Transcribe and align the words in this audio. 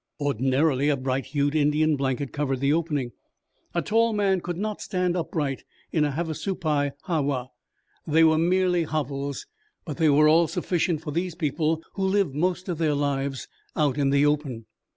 Ordinarily 0.19 0.89
a 0.89 0.97
bright, 0.97 1.27
hued 1.27 1.53
Indian 1.53 1.95
blanket 1.95 2.33
covered 2.33 2.59
the 2.59 2.73
opening. 2.73 3.11
A 3.75 3.83
tall 3.83 4.13
man 4.13 4.41
could 4.41 4.57
not 4.57 4.81
stand 4.81 5.15
upright 5.15 5.63
in 5.91 6.03
a 6.05 6.09
Havasupai 6.09 6.89
ha 7.03 7.21
wa. 7.21 7.49
They 8.07 8.23
were 8.23 8.39
merely 8.39 8.81
hovels, 8.85 9.45
but 9.85 9.97
they 9.97 10.09
were 10.09 10.27
all 10.27 10.47
sufficient 10.47 11.01
for 11.03 11.11
these 11.11 11.35
people, 11.35 11.83
who 11.93 12.03
lived 12.03 12.33
most 12.33 12.67
of 12.67 12.79
their 12.79 12.95
lives 12.95 13.47
out 13.75 13.99
in 13.99 14.09
the 14.09 14.25
open. 14.25 14.65